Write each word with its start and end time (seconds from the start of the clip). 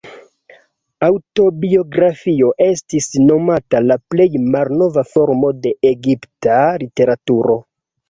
Aŭtobiografio 1.07 2.49
estis 2.69 3.11
nomata 3.27 3.83
la 3.93 4.01
plej 4.15 4.29
malnova 4.57 5.07
formo 5.15 5.57
de 5.63 5.79
egipta 5.95 6.61
literaturo. 6.89 7.65